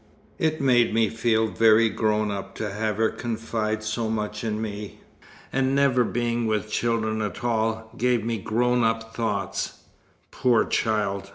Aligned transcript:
It 0.39 0.59
made 0.59 0.95
me 0.95 1.09
feel 1.09 1.45
very 1.45 1.87
grown 1.87 2.31
up 2.31 2.55
to 2.55 2.71
have 2.71 2.97
her 2.97 3.11
confide 3.11 3.83
so 3.83 4.09
much 4.09 4.43
in 4.43 4.59
me: 4.59 4.99
and 5.53 5.75
never 5.75 6.03
being 6.03 6.47
with 6.47 6.71
children 6.71 7.21
at 7.21 7.43
all, 7.43 7.91
gave 7.95 8.25
me 8.25 8.39
grown 8.39 8.83
up 8.83 9.15
thoughts." 9.15 9.73
"Poor 10.31 10.65
child!" 10.65 11.29